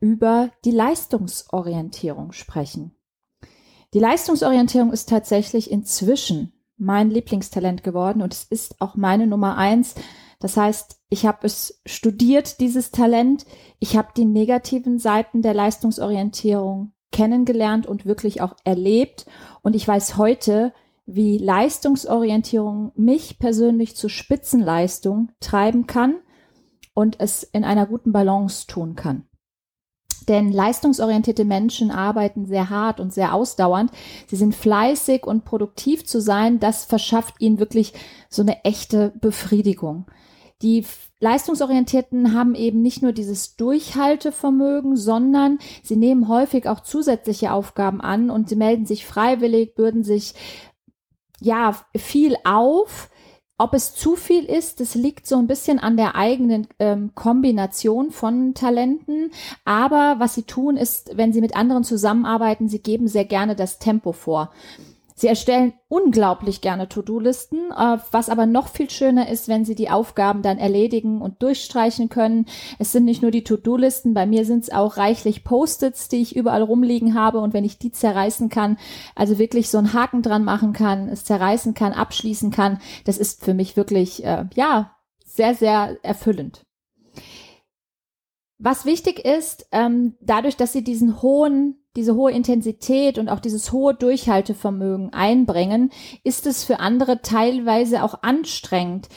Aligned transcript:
über 0.00 0.50
die 0.64 0.70
Leistungsorientierung 0.70 2.32
sprechen. 2.32 2.94
Die 3.94 4.00
Leistungsorientierung 4.00 4.92
ist 4.92 5.08
tatsächlich 5.08 5.70
inzwischen 5.70 6.52
mein 6.76 7.10
Lieblingstalent 7.10 7.82
geworden 7.82 8.22
und 8.22 8.32
es 8.32 8.44
ist 8.44 8.80
auch 8.80 8.94
meine 8.94 9.26
Nummer 9.26 9.56
eins. 9.56 9.94
Das 10.40 10.56
heißt, 10.56 11.00
ich 11.08 11.26
habe 11.26 11.46
es 11.46 11.80
studiert, 11.86 12.60
dieses 12.60 12.90
Talent. 12.90 13.46
Ich 13.80 13.96
habe 13.96 14.08
die 14.16 14.24
negativen 14.24 14.98
Seiten 14.98 15.42
der 15.42 15.54
Leistungsorientierung 15.54 16.92
kennengelernt 17.10 17.86
und 17.86 18.06
wirklich 18.06 18.40
auch 18.40 18.54
erlebt. 18.64 19.26
Und 19.62 19.74
ich 19.74 19.88
weiß 19.88 20.16
heute, 20.16 20.72
wie 21.06 21.38
Leistungsorientierung 21.38 22.92
mich 22.94 23.38
persönlich 23.38 23.96
zur 23.96 24.10
Spitzenleistung 24.10 25.32
treiben 25.40 25.86
kann 25.86 26.16
und 26.94 27.18
es 27.18 27.42
in 27.42 27.64
einer 27.64 27.86
guten 27.86 28.12
Balance 28.12 28.66
tun 28.66 28.94
kann. 28.94 29.26
Denn 30.28 30.52
leistungsorientierte 30.52 31.44
Menschen 31.44 31.90
arbeiten 31.90 32.46
sehr 32.46 32.70
hart 32.70 33.00
und 33.00 33.12
sehr 33.12 33.34
ausdauernd. 33.34 33.90
Sie 34.26 34.36
sind 34.36 34.54
fleißig 34.54 35.26
und 35.26 35.44
produktiv 35.44 36.04
zu 36.04 36.20
sein. 36.20 36.60
Das 36.60 36.84
verschafft 36.84 37.36
ihnen 37.38 37.58
wirklich 37.58 37.94
so 38.28 38.42
eine 38.42 38.64
echte 38.64 39.12
Befriedigung. 39.20 40.06
Die 40.60 40.84
Leistungsorientierten 41.20 42.34
haben 42.34 42.54
eben 42.54 42.82
nicht 42.82 43.02
nur 43.02 43.12
dieses 43.12 43.56
Durchhaltevermögen, 43.56 44.96
sondern 44.96 45.58
sie 45.82 45.96
nehmen 45.96 46.28
häufig 46.28 46.68
auch 46.68 46.80
zusätzliche 46.80 47.52
Aufgaben 47.52 48.00
an 48.00 48.30
und 48.30 48.48
sie 48.48 48.56
melden 48.56 48.86
sich 48.86 49.06
freiwillig, 49.06 49.74
bürden 49.74 50.04
sich 50.04 50.34
ja 51.40 51.76
viel 51.96 52.36
auf. 52.44 53.08
Ob 53.60 53.74
es 53.74 53.92
zu 53.94 54.14
viel 54.14 54.44
ist, 54.44 54.78
das 54.78 54.94
liegt 54.94 55.26
so 55.26 55.36
ein 55.36 55.48
bisschen 55.48 55.80
an 55.80 55.96
der 55.96 56.14
eigenen 56.14 56.68
ähm, 56.78 57.10
Kombination 57.16 58.12
von 58.12 58.54
Talenten. 58.54 59.32
Aber 59.64 60.16
was 60.18 60.34
sie 60.34 60.44
tun, 60.44 60.76
ist, 60.76 61.16
wenn 61.16 61.32
sie 61.32 61.40
mit 61.40 61.56
anderen 61.56 61.82
zusammenarbeiten, 61.82 62.68
sie 62.68 62.78
geben 62.78 63.08
sehr 63.08 63.24
gerne 63.24 63.56
das 63.56 63.80
Tempo 63.80 64.12
vor. 64.12 64.52
Sie 65.18 65.26
erstellen 65.26 65.72
unglaublich 65.88 66.60
gerne 66.60 66.88
To-Do-Listen, 66.88 67.72
äh, 67.72 67.98
was 68.12 68.28
aber 68.28 68.46
noch 68.46 68.68
viel 68.68 68.88
schöner 68.88 69.28
ist, 69.28 69.48
wenn 69.48 69.64
Sie 69.64 69.74
die 69.74 69.90
Aufgaben 69.90 70.42
dann 70.42 70.58
erledigen 70.58 71.20
und 71.20 71.42
durchstreichen 71.42 72.08
können. 72.08 72.46
Es 72.78 72.92
sind 72.92 73.04
nicht 73.04 73.20
nur 73.20 73.32
die 73.32 73.42
To-Do-Listen, 73.42 74.14
bei 74.14 74.26
mir 74.26 74.44
sind 74.44 74.62
es 74.62 74.70
auch 74.70 74.96
reichlich 74.96 75.42
Post-its, 75.42 76.06
die 76.06 76.22
ich 76.22 76.36
überall 76.36 76.62
rumliegen 76.62 77.14
habe 77.14 77.40
und 77.40 77.52
wenn 77.52 77.64
ich 77.64 77.78
die 77.78 77.90
zerreißen 77.90 78.48
kann, 78.48 78.78
also 79.16 79.40
wirklich 79.40 79.70
so 79.70 79.78
einen 79.78 79.92
Haken 79.92 80.22
dran 80.22 80.44
machen 80.44 80.72
kann, 80.72 81.08
es 81.08 81.24
zerreißen 81.24 81.74
kann, 81.74 81.94
abschließen 81.94 82.52
kann, 82.52 82.78
das 83.04 83.18
ist 83.18 83.44
für 83.44 83.54
mich 83.54 83.76
wirklich, 83.76 84.24
äh, 84.24 84.44
ja, 84.54 84.94
sehr, 85.26 85.56
sehr 85.56 85.98
erfüllend. 86.04 86.64
Was 88.58 88.84
wichtig 88.84 89.24
ist, 89.24 89.66
ähm, 89.72 90.14
dadurch, 90.20 90.56
dass 90.56 90.72
sie 90.72 90.84
diesen 90.84 91.22
hohen 91.22 91.76
diese 91.96 92.14
hohe 92.14 92.32
Intensität 92.32 93.18
und 93.18 93.28
auch 93.28 93.40
dieses 93.40 93.72
hohe 93.72 93.94
Durchhaltevermögen 93.94 95.12
einbringen, 95.12 95.90
ist 96.22 96.46
es 96.46 96.64
für 96.64 96.80
andere 96.80 97.22
teilweise 97.22 98.02
auch 98.02 98.22
anstrengend. 98.22 99.08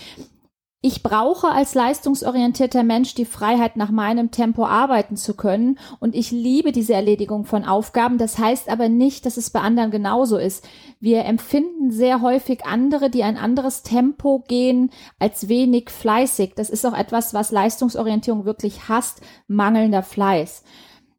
Ich 0.83 1.03
brauche 1.03 1.49
als 1.49 1.75
leistungsorientierter 1.75 2.81
Mensch 2.81 3.13
die 3.13 3.25
Freiheit, 3.25 3.77
nach 3.77 3.91
meinem 3.91 4.31
Tempo 4.31 4.65
arbeiten 4.65 5.15
zu 5.15 5.35
können. 5.35 5.77
Und 5.99 6.15
ich 6.15 6.31
liebe 6.31 6.71
diese 6.71 6.95
Erledigung 6.95 7.45
von 7.45 7.65
Aufgaben. 7.65 8.17
Das 8.17 8.39
heißt 8.39 8.67
aber 8.67 8.89
nicht, 8.89 9.27
dass 9.27 9.37
es 9.37 9.51
bei 9.51 9.59
anderen 9.59 9.91
genauso 9.91 10.37
ist. 10.37 10.67
Wir 10.99 11.25
empfinden 11.25 11.91
sehr 11.91 12.23
häufig 12.23 12.65
andere, 12.65 13.11
die 13.11 13.21
ein 13.21 13.37
anderes 13.37 13.83
Tempo 13.83 14.43
gehen, 14.47 14.89
als 15.19 15.47
wenig 15.47 15.91
fleißig. 15.91 16.53
Das 16.55 16.71
ist 16.71 16.83
auch 16.83 16.97
etwas, 16.97 17.35
was 17.35 17.51
Leistungsorientierung 17.51 18.45
wirklich 18.45 18.89
hasst, 18.89 19.21
mangelnder 19.47 20.01
Fleiß. 20.01 20.63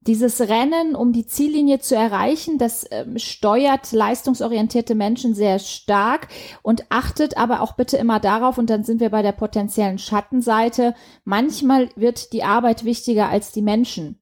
Dieses 0.06 0.40
Rennen, 0.40 0.96
um 0.96 1.12
die 1.12 1.26
Ziellinie 1.26 1.78
zu 1.78 1.94
erreichen, 1.94 2.58
das 2.58 2.84
ähm, 2.90 3.18
steuert 3.18 3.92
leistungsorientierte 3.92 4.96
Menschen 4.96 5.34
sehr 5.34 5.60
stark 5.60 6.26
und 6.62 6.86
achtet 6.88 7.36
aber 7.36 7.60
auch 7.60 7.74
bitte 7.74 7.98
immer 7.98 8.18
darauf, 8.18 8.58
und 8.58 8.68
dann 8.68 8.82
sind 8.82 9.00
wir 9.00 9.10
bei 9.10 9.22
der 9.22 9.30
potenziellen 9.30 9.98
Schattenseite, 9.98 10.94
manchmal 11.24 11.88
wird 11.94 12.32
die 12.32 12.42
Arbeit 12.42 12.84
wichtiger 12.84 13.28
als 13.28 13.52
die 13.52 13.62
Menschen. 13.62 14.18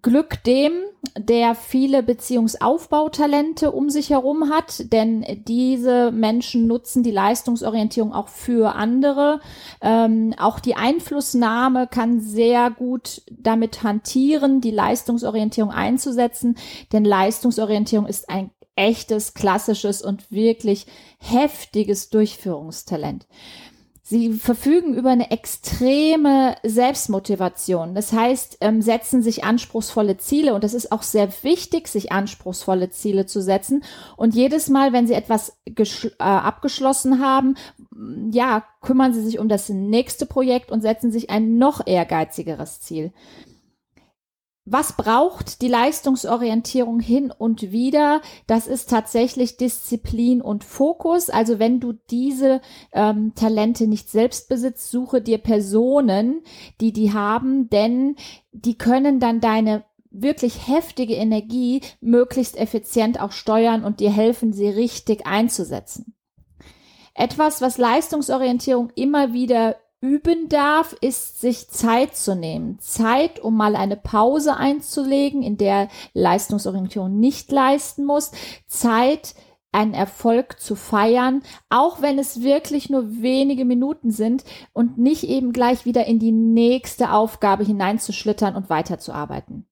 Glück 0.00 0.42
dem, 0.44 0.72
der 1.18 1.54
viele 1.54 2.02
Beziehungsaufbautalente 2.02 3.72
um 3.72 3.90
sich 3.90 4.08
herum 4.08 4.48
hat, 4.48 4.90
denn 4.90 5.24
diese 5.46 6.10
Menschen 6.12 6.66
nutzen 6.66 7.02
die 7.02 7.10
Leistungsorientierung 7.10 8.14
auch 8.14 8.28
für 8.28 8.74
andere. 8.74 9.40
Ähm, 9.82 10.34
auch 10.38 10.60
die 10.60 10.76
Einflussnahme 10.76 11.88
kann 11.88 12.20
sehr 12.20 12.70
gut 12.70 13.20
damit 13.30 13.82
hantieren, 13.82 14.62
die 14.62 14.70
Leistungsorientierung 14.70 15.70
einzusetzen, 15.70 16.56
denn 16.92 17.04
Leistungsorientierung 17.04 18.06
ist 18.06 18.30
ein 18.30 18.50
echtes, 18.76 19.34
klassisches 19.34 20.00
und 20.00 20.32
wirklich 20.32 20.86
heftiges 21.18 22.08
Durchführungstalent. 22.08 23.26
Sie 24.12 24.34
verfügen 24.34 24.92
über 24.92 25.08
eine 25.08 25.30
extreme 25.30 26.56
Selbstmotivation. 26.62 27.94
Das 27.94 28.12
heißt, 28.12 28.58
ähm, 28.60 28.82
setzen 28.82 29.22
sich 29.22 29.42
anspruchsvolle 29.42 30.18
Ziele 30.18 30.52
und 30.52 30.64
es 30.64 30.74
ist 30.74 30.92
auch 30.92 31.00
sehr 31.00 31.30
wichtig, 31.42 31.88
sich 31.88 32.12
anspruchsvolle 32.12 32.90
Ziele 32.90 33.24
zu 33.24 33.40
setzen. 33.40 33.82
Und 34.18 34.34
jedes 34.34 34.68
Mal, 34.68 34.92
wenn 34.92 35.06
sie 35.06 35.14
etwas 35.14 35.56
äh, 35.64 36.12
abgeschlossen 36.18 37.24
haben, 37.24 37.54
ja, 38.30 38.64
kümmern 38.82 39.14
sie 39.14 39.22
sich 39.22 39.38
um 39.38 39.48
das 39.48 39.70
nächste 39.70 40.26
Projekt 40.26 40.70
und 40.70 40.82
setzen 40.82 41.10
sich 41.10 41.30
ein 41.30 41.56
noch 41.56 41.86
ehrgeizigeres 41.86 42.82
Ziel. 42.82 43.12
Was 44.64 44.96
braucht 44.96 45.60
die 45.60 45.68
Leistungsorientierung 45.68 47.00
hin 47.00 47.32
und 47.36 47.72
wieder? 47.72 48.20
Das 48.46 48.68
ist 48.68 48.88
tatsächlich 48.88 49.56
Disziplin 49.56 50.40
und 50.40 50.62
Fokus. 50.62 51.30
Also 51.30 51.58
wenn 51.58 51.80
du 51.80 51.94
diese 52.10 52.60
ähm, 52.92 53.34
Talente 53.34 53.88
nicht 53.88 54.08
selbst 54.08 54.48
besitzt, 54.48 54.88
suche 54.90 55.20
dir 55.20 55.38
Personen, 55.38 56.42
die 56.80 56.92
die 56.92 57.12
haben, 57.12 57.70
denn 57.70 58.14
die 58.52 58.78
können 58.78 59.18
dann 59.18 59.40
deine 59.40 59.84
wirklich 60.12 60.68
heftige 60.68 61.14
Energie 61.14 61.80
möglichst 62.00 62.56
effizient 62.56 63.20
auch 63.20 63.32
steuern 63.32 63.82
und 63.82 63.98
dir 63.98 64.12
helfen, 64.12 64.52
sie 64.52 64.68
richtig 64.68 65.26
einzusetzen. 65.26 66.14
Etwas, 67.14 67.60
was 67.60 67.78
Leistungsorientierung 67.78 68.90
immer 68.94 69.32
wieder 69.32 69.76
üben 70.02 70.48
darf, 70.48 70.94
ist 71.00 71.40
sich 71.40 71.70
Zeit 71.70 72.16
zu 72.16 72.34
nehmen. 72.34 72.78
Zeit, 72.80 73.38
um 73.40 73.56
mal 73.56 73.76
eine 73.76 73.96
Pause 73.96 74.56
einzulegen, 74.56 75.42
in 75.42 75.56
der 75.56 75.88
Leistungsorientierung 76.12 77.18
nicht 77.18 77.50
leisten 77.52 78.04
muss. 78.04 78.32
Zeit, 78.66 79.34
einen 79.70 79.94
Erfolg 79.94 80.60
zu 80.60 80.74
feiern, 80.74 81.42
auch 81.70 82.02
wenn 82.02 82.18
es 82.18 82.42
wirklich 82.42 82.90
nur 82.90 83.22
wenige 83.22 83.64
Minuten 83.64 84.10
sind 84.10 84.44
und 84.72 84.98
nicht 84.98 85.24
eben 85.24 85.52
gleich 85.52 85.86
wieder 85.86 86.04
in 86.04 86.18
die 86.18 86.32
nächste 86.32 87.12
Aufgabe 87.12 87.64
hineinzuschlittern 87.64 88.54
und 88.54 88.68
weiterzuarbeiten. 88.68 89.66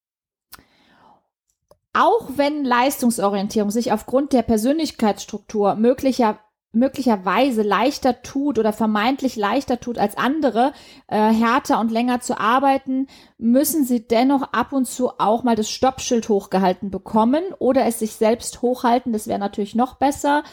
Auch 1.93 2.31
wenn 2.37 2.65
Leistungsorientierung 2.65 3.71
sich 3.71 3.93
aufgrund 3.93 4.33
der 4.33 4.43
Persönlichkeitsstruktur 4.43 5.75
möglicher 5.75 6.38
möglicherweise 6.73 7.63
leichter 7.63 8.23
tut 8.23 8.59
oder 8.59 8.73
vermeintlich 8.73 9.37
leichter 9.37 9.81
tut 9.81 9.99
als 9.99 10.17
andere, 10.17 10.73
äh, 11.09 11.17
härter 11.17 11.81
und 11.81 11.91
länger 11.91 12.21
zu 12.21 12.39
arbeiten, 12.39 13.09
müssen 13.39 13.85
sie 13.85 14.07
dennoch 14.07 14.53
ab 14.53 14.73
und 14.73 14.87
zu 14.87 15.11
auch 15.19 15.43
mal 15.43 15.57
das 15.57 15.71
Stoppschild 15.71 16.29
hochgehalten 16.29 16.91
bekommen 16.91 17.43
oder 17.59 17.87
es 17.87 17.99
sich 17.99 18.13
selbst 18.13 18.63
hochhalten. 18.63 19.13
Das 19.13 19.27
wäre 19.27 19.41
natürlich 19.41 19.75
noch 19.75 19.95
besser. 19.95 20.45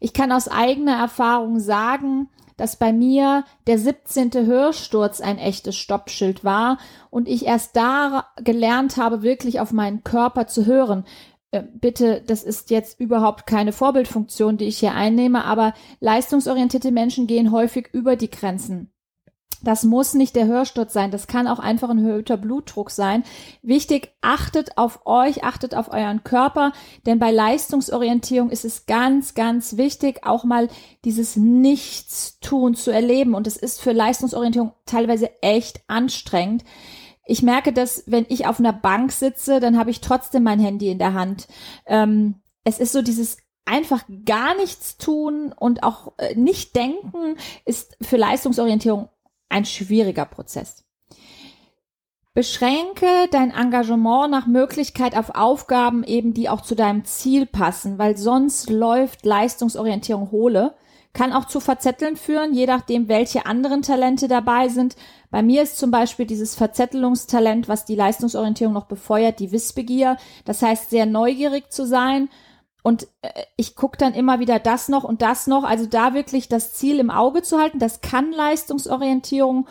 Ich 0.00 0.12
kann 0.12 0.32
aus 0.32 0.48
eigener 0.48 0.96
Erfahrung 0.96 1.60
sagen, 1.60 2.28
dass 2.56 2.76
bei 2.76 2.92
mir 2.92 3.44
der 3.66 3.78
17. 3.78 4.32
Hörsturz 4.46 5.20
ein 5.20 5.38
echtes 5.38 5.76
Stoppschild 5.76 6.44
war 6.44 6.78
und 7.08 7.28
ich 7.28 7.46
erst 7.46 7.76
da 7.76 8.26
gelernt 8.36 8.96
habe, 8.96 9.22
wirklich 9.22 9.60
auf 9.60 9.72
meinen 9.72 10.02
Körper 10.02 10.46
zu 10.46 10.66
hören. 10.66 11.04
Äh, 11.50 11.62
bitte, 11.62 12.22
das 12.26 12.42
ist 12.42 12.70
jetzt 12.70 13.00
überhaupt 13.00 13.46
keine 13.46 13.72
Vorbildfunktion, 13.72 14.58
die 14.58 14.66
ich 14.66 14.78
hier 14.78 14.94
einnehme, 14.94 15.44
aber 15.44 15.72
leistungsorientierte 16.00 16.90
Menschen 16.90 17.26
gehen 17.26 17.52
häufig 17.52 17.88
über 17.92 18.16
die 18.16 18.30
Grenzen. 18.30 18.92
Das 19.60 19.82
muss 19.82 20.14
nicht 20.14 20.36
der 20.36 20.46
Hörsturz 20.46 20.92
sein, 20.92 21.10
das 21.10 21.26
kann 21.26 21.48
auch 21.48 21.58
einfach 21.58 21.90
ein 21.90 21.98
erhöhter 21.98 22.36
Blutdruck 22.36 22.90
sein. 22.90 23.24
Wichtig, 23.60 24.12
achtet 24.20 24.78
auf 24.78 25.04
euch, 25.04 25.42
achtet 25.42 25.74
auf 25.74 25.90
euren 25.90 26.22
Körper, 26.22 26.72
denn 27.06 27.18
bei 27.18 27.32
Leistungsorientierung 27.32 28.50
ist 28.50 28.64
es 28.64 28.86
ganz, 28.86 29.34
ganz 29.34 29.76
wichtig, 29.76 30.24
auch 30.24 30.44
mal 30.44 30.68
dieses 31.04 31.34
Nichtstun 31.34 32.76
zu 32.76 32.92
erleben. 32.92 33.34
Und 33.34 33.48
es 33.48 33.56
ist 33.56 33.80
für 33.80 33.92
Leistungsorientierung 33.92 34.74
teilweise 34.86 35.30
echt 35.42 35.80
anstrengend. 35.88 36.62
Ich 37.30 37.42
merke, 37.42 37.74
dass 37.74 38.04
wenn 38.06 38.24
ich 38.30 38.46
auf 38.46 38.58
einer 38.58 38.72
Bank 38.72 39.12
sitze, 39.12 39.60
dann 39.60 39.78
habe 39.78 39.90
ich 39.90 40.00
trotzdem 40.00 40.42
mein 40.42 40.58
Handy 40.58 40.90
in 40.90 40.98
der 40.98 41.12
Hand. 41.12 41.46
Ähm, 41.84 42.36
es 42.64 42.78
ist 42.78 42.92
so 42.92 43.02
dieses 43.02 43.36
einfach 43.66 44.02
gar 44.24 44.56
nichts 44.56 44.96
tun 44.96 45.52
und 45.52 45.82
auch 45.82 46.14
äh, 46.16 46.34
nicht 46.34 46.74
denken 46.74 47.36
ist 47.66 47.98
für 48.00 48.16
Leistungsorientierung 48.16 49.10
ein 49.50 49.66
schwieriger 49.66 50.24
Prozess. 50.24 50.84
Beschränke 52.32 53.06
dein 53.30 53.50
Engagement 53.50 54.30
nach 54.30 54.46
Möglichkeit 54.46 55.14
auf 55.14 55.34
Aufgaben 55.34 56.04
eben, 56.04 56.32
die 56.32 56.48
auch 56.48 56.62
zu 56.62 56.74
deinem 56.74 57.04
Ziel 57.04 57.44
passen, 57.44 57.98
weil 57.98 58.16
sonst 58.16 58.70
läuft 58.70 59.26
Leistungsorientierung 59.26 60.30
hohle. 60.30 60.74
Kann 61.18 61.32
auch 61.32 61.46
zu 61.46 61.58
Verzetteln 61.58 62.16
führen, 62.16 62.54
je 62.54 62.66
nachdem, 62.66 63.08
welche 63.08 63.44
anderen 63.44 63.82
Talente 63.82 64.28
dabei 64.28 64.68
sind. 64.68 64.94
Bei 65.32 65.42
mir 65.42 65.64
ist 65.64 65.76
zum 65.76 65.90
Beispiel 65.90 66.26
dieses 66.26 66.54
Verzettelungstalent, 66.54 67.68
was 67.68 67.84
die 67.84 67.96
Leistungsorientierung 67.96 68.72
noch 68.72 68.86
befeuert, 68.86 69.40
die 69.40 69.50
Wissbegier. 69.50 70.16
Das 70.44 70.62
heißt, 70.62 70.90
sehr 70.90 71.06
neugierig 71.06 71.72
zu 71.72 71.86
sein, 71.86 72.28
und 72.84 73.08
äh, 73.22 73.30
ich 73.56 73.74
gucke 73.74 73.98
dann 73.98 74.14
immer 74.14 74.38
wieder 74.38 74.58
das 74.60 74.88
noch 74.88 75.04
und 75.04 75.20
das 75.20 75.46
noch. 75.48 75.64
Also 75.64 75.86
da 75.86 76.14
wirklich 76.14 76.48
das 76.48 76.72
Ziel 76.74 77.00
im 77.00 77.10
Auge 77.10 77.42
zu 77.42 77.58
halten, 77.58 77.78
das 77.78 78.00
kann 78.00 78.32
Leistungsorientierung. 78.32 79.66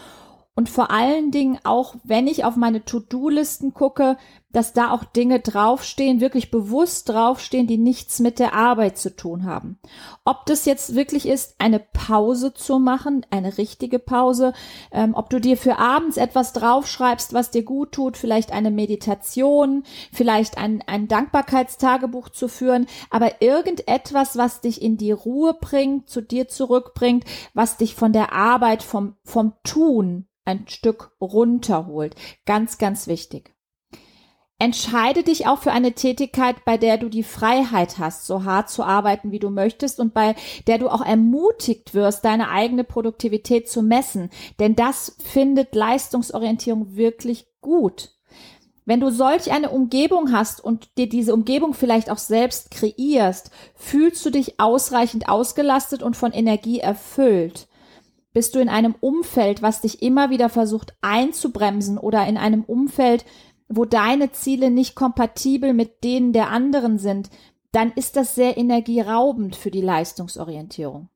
Und 0.57 0.69
vor 0.69 0.89
allen 0.89 1.30
Dingen 1.30 1.59
auch, 1.65 1.94
wenn 2.04 2.25
ich 2.25 2.44
auf 2.44 2.56
meine 2.56 2.83
To-Do-Listen 2.83 3.75
gucke, 3.75 4.18
dass 4.51 4.74
da 4.74 4.89
auch 4.89 5.04
Dinge 5.04 5.39
draufstehen, 5.39 6.19
wirklich 6.19 6.50
bewusst 6.50 7.09
draufstehen, 7.09 7.68
die 7.68 7.77
nichts 7.77 8.18
mit 8.19 8.39
der 8.39 8.56
Arbeit 8.56 8.98
zu 8.98 9.15
tun 9.15 9.45
haben. 9.45 9.77
Ob 10.25 10.48
das 10.48 10.65
jetzt 10.65 10.95
wirklich 10.95 11.27
ist, 11.27 11.57
eine 11.59 11.77
Pause 11.77 12.56
zu 12.56 12.80
machen, 12.80 13.24
eine 13.30 13.59
richtige 13.59 14.00
Pause, 14.00 14.54
ähm, 14.92 15.13
ob 15.13 15.30
du 15.30 15.39
dir 15.39 15.57
für 15.57 15.77
abends 15.77 16.18
etwas 16.18 16.54
draufschreibst, 16.54 17.33
was 17.33 17.51
dir 17.51 17.62
gut 17.62 17.92
tut, 17.92 18.18
vielleicht 18.18 18.51
eine 18.51 18.71
Meditation, 18.71 19.83
vielleicht 20.12 20.57
ein, 20.57 20.83
ein 20.88 21.07
Dankbarkeitstagebuch 21.07 22.30
zu 22.30 22.48
führen, 22.48 22.88
aber 23.12 23.44
irgendetwas, 23.44 24.38
was 24.38 24.62
dich 24.62 24.81
in 24.81 24.98
die 24.98 25.12
Ruhe 25.12 25.53
bringt, 25.53 26.10
zu 26.10 26.19
dir 26.19 26.48
zurückbringt, 26.48 27.25
was 27.53 27.77
dich 27.77 27.94
von 27.94 28.12
der 28.12 28.33
Arbeit, 28.33 28.81
vom, 28.81 29.18
vom 29.24 29.53
Tun 29.63 30.25
ein 30.48 30.68
Stück 30.68 31.12
runterholt. 31.22 32.16
Ganz, 32.46 32.78
ganz 32.78 33.08
wichtig. 33.08 33.54
Entscheide 34.60 35.22
dich 35.22 35.46
auch 35.46 35.60
für 35.60 35.72
eine 35.72 35.92
Tätigkeit, 35.92 36.66
bei 36.66 36.78
der 36.78 36.98
du 36.98 37.10
die 37.10 37.22
Freiheit 37.22 38.00
hast, 38.00 38.26
so 38.26 38.44
hart 38.44 38.72
zu 38.72 38.84
arbeiten, 38.84 39.32
wie 39.32 39.38
du 39.38 39.52
möchtest 39.52 40.00
und 40.00 40.16
bei 40.16 40.36
der 40.66 40.80
du 40.80 40.90
auch 40.90 41.06
ermutigt 41.06 41.94
wirst, 41.94 42.26
deine 42.26 42.50
eigene 42.50 42.84
Produktivität 42.84 43.70
zu 43.70 43.84
messen. 43.84 44.32
Denn 44.60 44.76
das 44.76 45.16
findet 45.24 45.76
Leistungsorientierung 45.76 46.96
wirklich 46.96 47.46
gut. 47.62 48.18
Wenn 48.88 49.00
du 49.00 49.12
solch 49.12 49.52
eine 49.52 49.70
Umgebung 49.70 50.32
hast 50.32 50.64
und 50.64 50.98
dir 50.98 51.10
diese 51.10 51.34
Umgebung 51.34 51.76
vielleicht 51.76 52.10
auch 52.10 52.18
selbst 52.18 52.72
kreierst, 52.72 53.52
fühlst 53.76 54.26
du 54.26 54.32
dich 54.32 54.60
ausreichend 54.60 55.30
ausgelastet 55.30 56.02
und 56.02 56.18
von 56.18 56.32
Energie 56.32 56.80
erfüllt. 56.80 57.67
Bist 58.38 58.54
du 58.54 58.60
in 58.60 58.69
einem 58.69 58.94
Umfeld, 59.00 59.63
was 59.63 59.81
dich 59.81 60.04
immer 60.04 60.30
wieder 60.30 60.50
versucht 60.50 60.95
einzubremsen 61.01 61.98
oder 61.98 62.28
in 62.28 62.38
einem 62.38 62.63
Umfeld, 62.63 63.25
wo 63.68 63.84
deine 63.84 64.31
Ziele 64.31 64.69
nicht 64.69 64.94
kompatibel 64.94 65.74
mit 65.74 66.04
denen 66.04 66.34
der 66.34 66.51
anderen 66.51 67.00
sind, 67.00 67.31
dann 67.72 67.92
ist 67.94 68.16
das 68.16 68.36
sehr 68.36 68.56
energieraubend 68.56 69.56
für 69.56 69.72
die 69.72 69.81
Leistungsorientierung. 69.81 71.10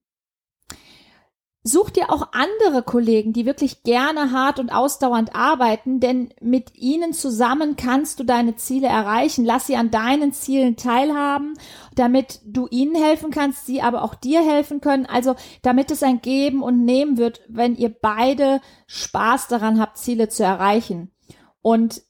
Such 1.63 1.91
dir 1.91 2.09
auch 2.09 2.29
andere 2.31 2.81
Kollegen, 2.81 3.33
die 3.33 3.45
wirklich 3.45 3.83
gerne 3.83 4.31
hart 4.31 4.59
und 4.59 4.71
ausdauernd 4.71 5.35
arbeiten, 5.35 5.99
denn 5.99 6.33
mit 6.41 6.75
ihnen 6.75 7.13
zusammen 7.13 7.75
kannst 7.75 8.19
du 8.19 8.23
deine 8.23 8.55
Ziele 8.55 8.87
erreichen. 8.87 9.45
Lass 9.45 9.67
sie 9.67 9.75
an 9.75 9.91
deinen 9.91 10.33
Zielen 10.33 10.75
teilhaben, 10.75 11.53
damit 11.93 12.39
du 12.45 12.67
ihnen 12.71 12.95
helfen 12.95 13.29
kannst, 13.29 13.67
sie 13.67 13.83
aber 13.83 14.01
auch 14.01 14.15
dir 14.15 14.41
helfen 14.41 14.81
können. 14.81 15.05
Also 15.05 15.35
damit 15.61 15.91
es 15.91 16.01
ein 16.01 16.21
Geben 16.21 16.63
und 16.63 16.83
Nehmen 16.83 17.17
wird, 17.17 17.41
wenn 17.47 17.75
ihr 17.75 17.89
beide 17.89 18.59
Spaß 18.87 19.47
daran 19.47 19.79
habt, 19.79 19.99
Ziele 19.99 20.29
zu 20.29 20.43
erreichen. 20.43 21.11
Und 21.61 22.01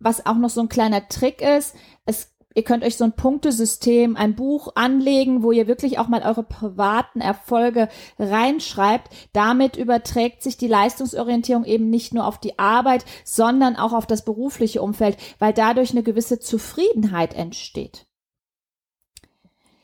was 0.00 0.26
auch 0.26 0.36
noch 0.36 0.50
so 0.50 0.60
ein 0.60 0.68
kleiner 0.68 1.06
Trick 1.06 1.40
ist, 1.42 1.76
es 2.06 2.35
Ihr 2.56 2.64
könnt 2.64 2.84
euch 2.84 2.96
so 2.96 3.04
ein 3.04 3.12
Punktesystem, 3.12 4.16
ein 4.16 4.34
Buch 4.34 4.72
anlegen, 4.76 5.42
wo 5.42 5.52
ihr 5.52 5.68
wirklich 5.68 5.98
auch 5.98 6.08
mal 6.08 6.22
eure 6.22 6.42
privaten 6.42 7.20
Erfolge 7.20 7.90
reinschreibt. 8.18 9.10
Damit 9.34 9.76
überträgt 9.76 10.42
sich 10.42 10.56
die 10.56 10.66
Leistungsorientierung 10.66 11.66
eben 11.66 11.90
nicht 11.90 12.14
nur 12.14 12.26
auf 12.26 12.40
die 12.40 12.58
Arbeit, 12.58 13.04
sondern 13.26 13.76
auch 13.76 13.92
auf 13.92 14.06
das 14.06 14.24
berufliche 14.24 14.80
Umfeld, 14.80 15.18
weil 15.38 15.52
dadurch 15.52 15.90
eine 15.90 16.02
gewisse 16.02 16.40
Zufriedenheit 16.40 17.34
entsteht. 17.34 18.06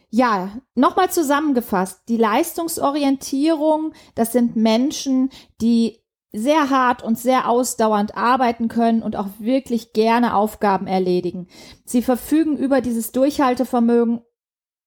Ja, 0.08 0.58
nochmal 0.74 1.10
zusammengefasst. 1.10 2.02
Die 2.08 2.16
Leistungsorientierung, 2.16 3.92
das 4.14 4.32
sind 4.32 4.56
Menschen, 4.56 5.28
die 5.60 6.01
sehr 6.32 6.70
hart 6.70 7.02
und 7.02 7.18
sehr 7.18 7.48
ausdauernd 7.48 8.16
arbeiten 8.16 8.68
können 8.68 9.02
und 9.02 9.16
auch 9.16 9.28
wirklich 9.38 9.92
gerne 9.92 10.34
Aufgaben 10.34 10.86
erledigen. 10.86 11.48
Sie 11.84 12.02
verfügen 12.02 12.56
über 12.56 12.80
dieses 12.80 13.12
Durchhaltevermögen 13.12 14.22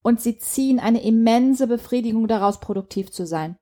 und 0.01 0.21
sie 0.21 0.37
ziehen 0.37 0.79
eine 0.79 1.03
immense 1.03 1.67
Befriedigung 1.67 2.27
daraus, 2.27 2.59
produktiv 2.59 3.11
zu 3.11 3.25
sein. 3.25 3.57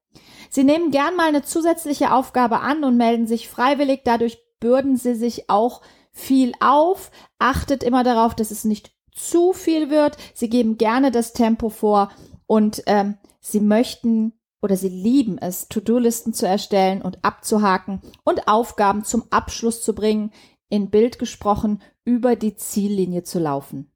Sie 0.50 0.64
nehmen 0.64 0.92
gern 0.92 1.16
mal 1.16 1.28
eine 1.28 1.44
zusätzliche 1.44 2.14
Aufgabe 2.14 2.60
an 2.60 2.84
und 2.84 2.98
melden 2.98 3.28
sich 3.28 3.50
freiwillig, 3.50 4.02
dadurch 4.06 4.38
bürden 4.60 4.96
sie 4.96 5.16
sich 5.16 5.50
auch 5.50 5.82
viel 6.12 6.54
auf, 6.60 7.12
achtet 7.40 7.84
immer 7.84 8.04
darauf, 8.04 8.36
dass 8.36 8.52
es 8.52 8.64
nicht 8.64 8.92
zu 9.12 9.54
viel 9.54 9.90
wird, 9.90 10.18
sie 10.34 10.50
geben 10.50 10.78
gerne 10.78 11.12
das 11.12 11.34
Tempo 11.34 11.70
vor 11.70 12.12
und 12.46 12.84
ähm, 12.86 13.18
sie 13.40 13.60
möchten 13.60 14.34
oder 14.64 14.78
sie 14.78 14.90
lieben 14.90 15.38
es, 15.38 15.68
To-Do-Listen 15.68 16.34
zu 16.34 16.48
erstellen 16.48 17.02
und 17.02 17.24
abzuhaken 17.26 18.02
und 18.24 18.48
Aufgaben 18.48 19.04
zum 19.04 19.26
Abschluss 19.30 19.84
zu 19.84 19.94
bringen, 19.94 20.32
in 20.70 20.90
Bild 20.90 21.20
gesprochen, 21.20 21.82
über 22.06 22.38
die 22.38 22.56
Ziellinie 22.56 23.24
zu 23.24 23.40
laufen. 23.40 23.92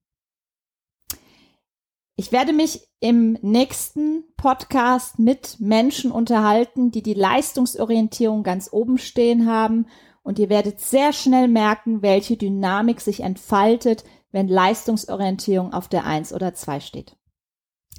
Ich 2.18 2.34
werde 2.34 2.52
mich 2.52 2.82
im 3.00 3.38
nächsten 3.42 4.26
Podcast 4.36 5.20
mit 5.20 5.60
Menschen 5.60 6.12
unterhalten, 6.12 6.92
die 6.92 7.04
die 7.04 7.14
Leistungsorientierung 7.14 8.44
ganz 8.44 8.70
oben 8.74 8.98
stehen 8.98 9.50
haben 9.50 9.88
und 10.22 10.38
ihr 10.38 10.50
werdet 10.50 10.82
sehr 10.82 11.14
schnell 11.14 11.48
merken, 11.48 12.02
welche 12.02 12.36
Dynamik 12.36 13.00
sich 13.00 13.22
entfaltet, 13.22 14.04
wenn 14.32 14.50
Leistungsorientierung 14.50 15.72
auf 15.72 15.88
der 15.88 16.06
Eins 16.06 16.34
oder 16.34 16.54
zwei 16.54 16.82
steht. 16.82 17.16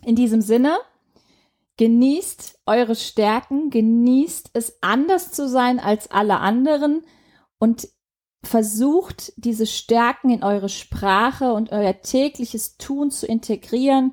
In 0.05 0.17
diesem 0.17 0.43
Sinne, 0.43 0.77
Genießt 1.79 2.61
eure 2.67 2.97
Stärken, 2.97 3.71
genießt 3.71 4.51
es 4.53 4.83
anders 4.83 5.33
zu 5.33 5.49
sein 5.49 5.79
als 5.79 6.11
alle 6.11 6.41
anderen 6.41 7.05
und 7.59 7.89
versucht 8.43 9.33
diese 9.37 9.67
Stärken 9.67 10.31
in 10.31 10.43
eure 10.43 10.69
Sprache 10.69 11.53
und 11.53 11.71
euer 11.71 12.01
tägliches 12.01 12.77
Tun 12.79 13.11
zu 13.11 13.27
integrieren, 13.27 14.13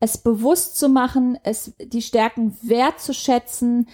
es 0.00 0.18
bewusst 0.18 0.76
zu 0.76 0.88
machen, 0.88 1.38
es 1.42 1.74
die 1.78 2.02
Stärken 2.02 2.56
wertzuschätzen, 2.62 3.88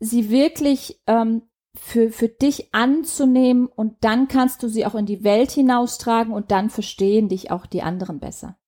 sie 0.00 0.28
wirklich 0.28 1.00
ähm, 1.06 1.42
für, 1.76 2.10
für 2.10 2.28
dich 2.28 2.74
anzunehmen 2.74 3.66
und 3.66 3.96
dann 4.02 4.26
kannst 4.26 4.62
du 4.62 4.68
sie 4.68 4.86
auch 4.86 4.94
in 4.94 5.06
die 5.06 5.24
Welt 5.24 5.52
hinaustragen 5.52 6.32
und 6.32 6.50
dann 6.50 6.68
verstehen 6.68 7.28
dich 7.28 7.50
auch 7.50 7.66
die 7.66 7.82
anderen 7.82 8.18
besser. 8.18 8.58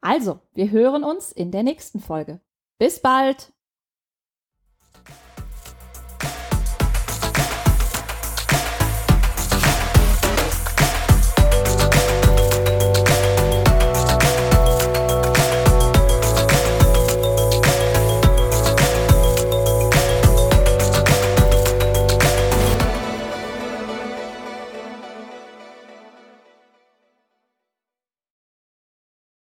Also, 0.00 0.38
wir 0.54 0.70
hören 0.70 1.02
uns 1.02 1.32
in 1.32 1.50
der 1.50 1.64
nächsten 1.64 2.00
Folge. 2.00 2.40
Bis 2.78 3.00
bald! 3.00 3.55